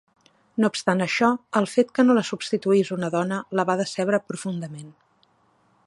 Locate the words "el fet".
1.59-1.91